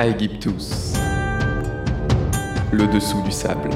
[0.00, 0.94] Aegyptus.
[2.70, 3.68] Le dessous du sable.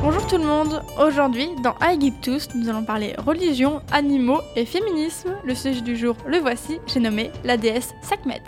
[0.00, 5.34] Bonjour tout le monde, aujourd'hui dans Aegyptus nous allons parler religion, animaux et féminisme.
[5.42, 8.44] Le sujet du jour, le voici, j'ai nommé la déesse Sekhmet.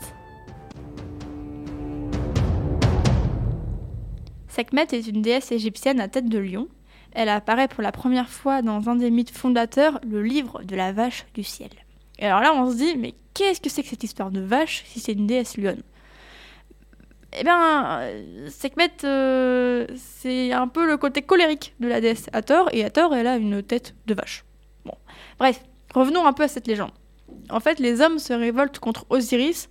[4.47, 6.69] Sekhmet est une déesse égyptienne à tête de lion.
[7.15, 10.93] Elle apparaît pour la première fois dans un des mythes fondateurs, le livre de la
[10.93, 11.71] vache du ciel.
[12.19, 14.85] Et alors là on se dit, mais qu'est-ce que c'est que cette histoire de vache
[14.87, 15.83] si c'est une déesse lionne?
[17.39, 22.69] Eh bien, euh, Sekhmet, euh, c'est un peu le côté colérique de la déesse Hathor,
[22.73, 24.45] et Hathor, elle a une tête de vache.
[24.85, 24.95] Bon,
[25.39, 25.63] bref,
[25.95, 26.91] revenons un peu à cette légende.
[27.49, 29.71] En fait, les hommes se révoltent contre Osiris,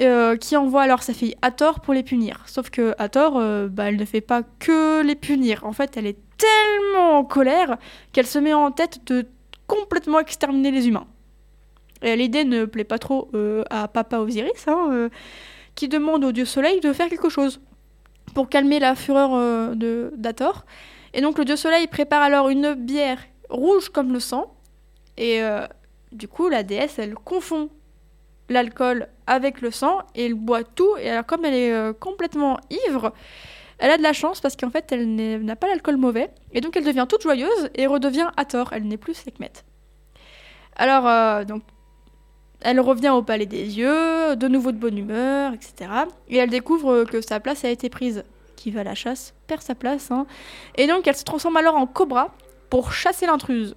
[0.00, 2.44] euh, qui envoie alors sa fille Hathor pour les punir.
[2.46, 5.64] Sauf que Hathor, euh, bah, elle ne fait pas que les punir.
[5.64, 7.78] En fait, elle est tellement en colère
[8.12, 9.26] qu'elle se met en tête de
[9.66, 11.08] complètement exterminer les humains.
[12.02, 15.08] Et l'idée ne plaît pas trop euh, à Papa Osiris, hein,
[15.74, 17.60] qui demande au dieu soleil de faire quelque chose
[18.34, 20.64] pour calmer la fureur de d'Hathor.
[21.12, 23.18] Et donc le dieu soleil prépare alors une bière
[23.50, 24.54] rouge comme le sang.
[25.16, 25.40] Et
[26.12, 27.68] du coup, la déesse, elle confond
[28.48, 30.96] l'alcool avec le sang et elle boit tout.
[30.98, 33.12] Et alors, comme elle est euh, complètement ivre,
[33.78, 36.30] elle a de la chance parce qu'en fait, elle n'a pas l'alcool mauvais.
[36.52, 38.70] Et donc, elle devient toute joyeuse et redevient Hathor.
[38.72, 39.52] Elle n'est plus Sekhmet.
[40.76, 41.62] Alors, euh, donc,
[42.60, 45.90] elle revient au palais des yeux, de nouveau de bonne humeur, etc.
[46.28, 48.24] Et elle découvre que sa place a été prise.
[48.56, 50.10] Qui va à la chasse perd sa place.
[50.10, 50.26] hein.
[50.76, 52.34] Et donc, elle se transforme alors en cobra
[52.70, 53.76] pour chasser l'intruse.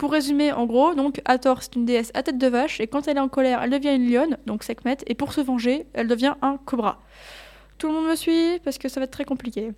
[0.00, 3.06] Pour résumer, en gros, donc Hathor, c'est une déesse à tête de vache, et quand
[3.06, 6.06] elle est en colère, elle devient une lionne, donc Sekhmet, et pour se venger, elle
[6.06, 7.02] devient un cobra.
[7.76, 9.72] Tout le monde me suit parce que ça va être très compliqué.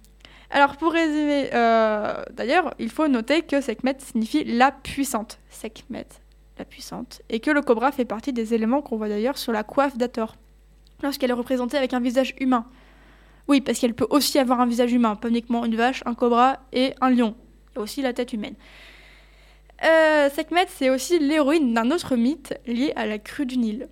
[0.50, 5.40] Alors pour résumer, euh, d'ailleurs, il faut noter que Sekhmet signifie la puissante.
[5.50, 6.06] Sekhmet,
[6.56, 7.20] la puissante.
[7.28, 10.36] Et que le cobra fait partie des éléments qu'on voit d'ailleurs sur la coiffe d'Hathor,
[11.02, 12.66] lorsqu'elle est représentée avec un visage humain.
[13.48, 16.60] Oui, parce qu'elle peut aussi avoir un visage humain, pas uniquement une vache, un cobra
[16.72, 17.34] et un lion.
[17.72, 18.54] Il y a aussi la tête humaine.
[19.82, 23.88] Sekhmet, c'est aussi l'héroïne d'un autre mythe lié à la crue du Nil.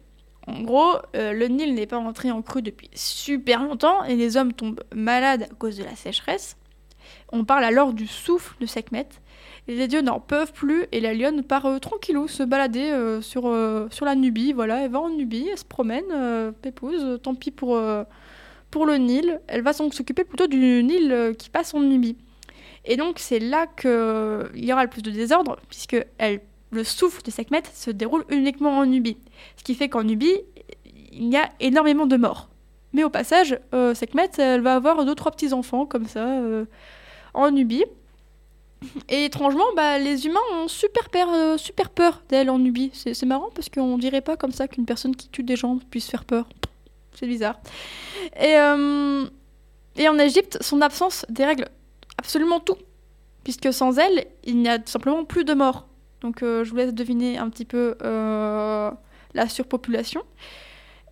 [0.46, 4.36] En gros, euh, le Nil n'est pas entré en crue depuis super longtemps et les
[4.36, 6.56] hommes tombent malades à cause de la sécheresse.
[7.32, 9.08] On parle alors du souffle de Sekhmet.
[9.68, 13.20] Et les dieux n'en peuvent plus et la lionne part euh, tranquillou se balader euh,
[13.20, 14.52] sur, euh, sur la Nubie.
[14.52, 17.80] Voilà, elle va en Nubie, elle se promène, pépouse, tant pis pour,
[18.70, 19.40] pour le Nil.
[19.46, 22.16] Elle va s'occuper plutôt du Nil qui passe en Nubie.
[22.84, 25.96] Et donc c'est là qu'il y aura le plus de désordre, puisque
[26.70, 29.18] le souffle de Sekhmet se déroule uniquement en Nubie.
[29.56, 30.40] Ce qui fait qu'en Nubie,
[31.12, 32.48] il y a énormément de morts.
[32.92, 36.64] Mais au passage, euh, Sekhmet, elle va avoir deux, trois petits-enfants comme ça, euh,
[37.34, 37.84] en Nubie.
[39.08, 42.90] Et étrangement, bah, les humains ont super peur, euh, super peur d'elle en Nubie.
[42.94, 46.08] C'est marrant parce qu'on dirait pas comme ça qu'une personne qui tue des gens puisse
[46.08, 46.48] faire peur.
[47.14, 47.60] C'est bizarre.
[48.40, 49.26] Et, euh,
[49.96, 51.68] et en Égypte, son absence dérègle
[52.20, 52.76] absolument tout.
[53.44, 55.88] Puisque sans elle, il n'y a tout simplement plus de morts.
[56.20, 58.90] Donc euh, je vous laisse deviner un petit peu euh,
[59.32, 60.22] la surpopulation.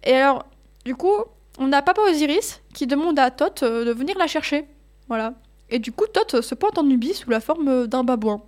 [0.05, 0.45] Et alors,
[0.85, 1.17] du coup,
[1.59, 4.67] on a Papa Osiris qui demande à Thoth euh, de venir la chercher.
[5.09, 5.33] Voilà.
[5.71, 8.43] Et du coup, Thoth se pointe en Nubie sous la forme d'un babouin.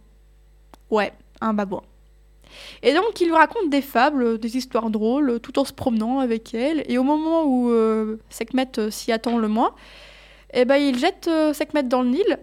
[0.90, 1.82] Ouais, un babouin.
[2.82, 6.52] Et donc, il lui raconte des fables, des histoires drôles, tout en se promenant avec
[6.52, 6.84] elle.
[6.88, 9.74] Et au moment où euh, Sekhmet s'y attend le moins,
[10.52, 12.38] eh ben, il jette Sekhmet dans le Nil.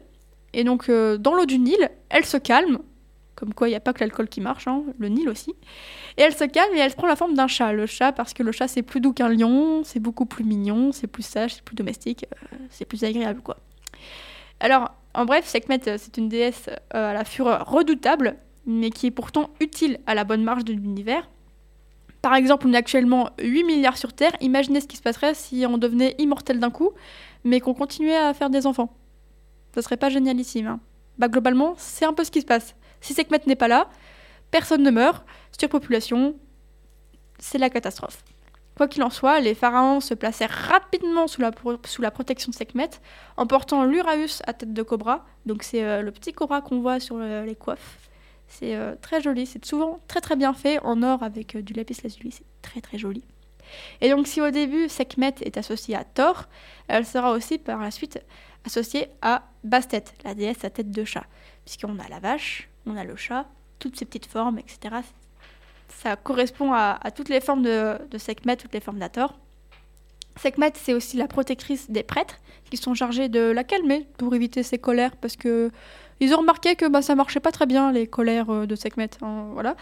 [0.53, 2.79] Et donc, euh, dans l'eau du Nil, elle se calme.
[3.35, 5.53] Comme quoi, il n'y a pas que l'alcool qui marche, hein, le Nil aussi.
[6.17, 7.71] Et elle se calme et elle prend la forme d'un chat.
[7.71, 10.91] Le chat, parce que le chat, c'est plus doux qu'un lion, c'est beaucoup plus mignon,
[10.91, 13.57] c'est plus sage, c'est plus domestique, euh, c'est plus agréable, quoi.
[14.59, 19.11] Alors, en bref, Sekhmet, euh, c'est une déesse à la fureur redoutable, mais qui est
[19.11, 21.29] pourtant utile à la bonne marche de l'univers.
[22.21, 24.35] Par exemple, on est actuellement 8 milliards sur Terre.
[24.41, 26.91] Imaginez ce qui se passerait si on devenait immortel d'un coup,
[27.43, 28.93] mais qu'on continuait à faire des enfants.
[29.77, 30.65] Ça serait pas génialissime.
[30.65, 30.79] Hein.
[31.19, 32.73] Bah, globalement, c'est un peu ce qui se passe.
[32.99, 33.91] Si Sekhmet n'est pas là,
[34.49, 35.23] personne ne meurt,
[35.55, 36.33] surpopulation,
[37.37, 38.23] c'est la catastrophe.
[38.75, 41.51] Quoi qu'il en soit, les pharaons se placèrent rapidement sous la,
[41.85, 42.89] sous la protection de Sekhmet
[43.37, 45.27] en portant l'Uraeus à tête de cobra.
[45.45, 48.09] Donc c'est euh, le petit cobra qu'on voit sur les coiffes.
[48.47, 51.73] C'est euh, très joli, c'est souvent très très bien fait en or avec euh, du
[51.73, 53.23] lapis lazuli, c'est très très joli.
[54.01, 56.45] Et donc si au début Sekhmet est associée à Thor,
[56.87, 58.19] elle sera aussi par la suite
[58.67, 61.25] associée à Bastet, la déesse à tête de chat.
[61.65, 63.45] Puisqu'on a la vache, on a le chat,
[63.79, 64.95] toutes ces petites formes, etc.
[65.89, 69.37] Ça correspond à, à toutes les formes de, de Sekhmet, toutes les formes d'Hathor.
[70.37, 72.35] Sekhmet, c'est aussi la protectrice des prêtres
[72.69, 75.71] qui sont chargés de la calmer pour éviter ses colères parce que
[76.19, 79.09] Ils ont remarqué que bah, ça marchait pas très bien les colères euh, de Sekhmet.
[79.21, 79.75] hein, voilà.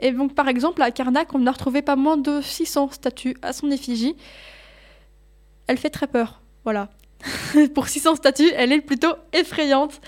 [0.00, 3.52] Et donc, par exemple, à Karnak, on a retrouvé pas moins de 600 statues à
[3.52, 4.14] son effigie.
[5.66, 6.40] Elle fait très peur.
[6.64, 6.88] Voilà.
[7.74, 10.00] Pour 600 statues, elle est plutôt effrayante.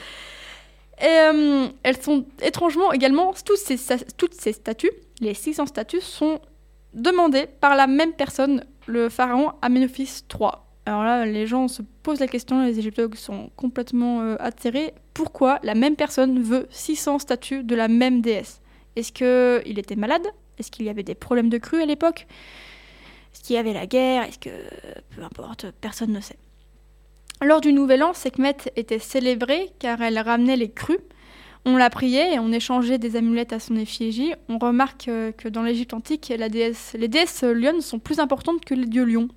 [1.01, 4.91] Et euh, elles sont étrangement également, toutes ces, statues,
[5.21, 6.41] les 600 statues, sont
[6.93, 10.51] demandées par la même personne, le pharaon Amenophis III.
[10.85, 14.93] Alors là, les gens se posent la question, les égyptologues sont complètement euh, atterrés.
[15.15, 18.61] Pourquoi la même personne veut 600 statues de la même déesse?
[18.97, 20.27] Est-ce qu'il était malade?
[20.59, 22.27] Est-ce qu'il y avait des problèmes de crue à l'époque?
[23.33, 24.25] Est-ce qu'il y avait la guerre?
[24.25, 24.51] Est-ce que...
[25.15, 26.37] Peu importe, personne ne sait.
[27.43, 31.01] Lors du Nouvel An, Sekhmet était célébrée car elle ramenait les crues.
[31.65, 34.35] On la priait et on échangeait des amulettes à son effigie.
[34.49, 36.49] On remarque euh, que dans l'Égypte antique, les
[37.09, 39.29] déesses lionnes sont plus importantes que les dieux lions.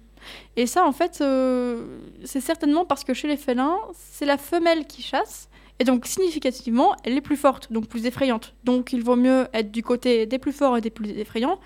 [0.55, 4.85] Et ça, en fait, euh, c'est certainement parce que chez les félins, c'est la femelle
[4.85, 5.49] qui chasse.
[5.79, 8.53] Et donc, significativement, elle est plus forte, donc plus effrayante.
[8.63, 11.59] Donc, il vaut mieux être du côté des plus forts et des plus effrayants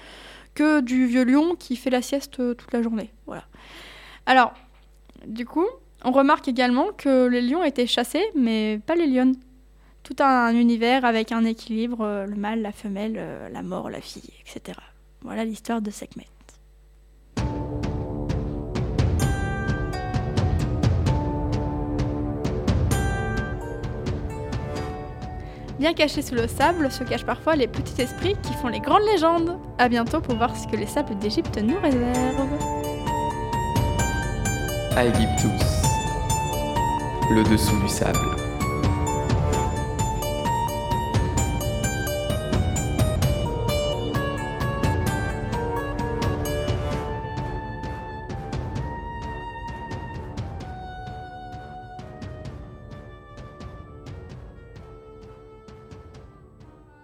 [0.56, 3.12] que du vieux lion qui fait la sieste euh, toute la journée.
[3.26, 3.46] Voilà.
[4.26, 4.54] Alors,
[5.26, 5.68] du coup,
[6.04, 9.36] on remarque également que les lions étaient chassés, mais pas les lionnes.
[10.04, 14.00] Tout un univers avec un équilibre, euh, le mâle, la femelle, euh, la mort, la
[14.00, 14.78] fille, etc.
[15.22, 16.28] Voilà l'histoire de Sekhmet.
[25.80, 29.06] Bien cachés sous le sable se cachent parfois les petits esprits qui font les grandes
[29.12, 29.60] légendes.
[29.78, 32.78] A bientôt pour voir ce que les sables d'Égypte nous réservent.
[37.30, 38.37] Le dessous du sable.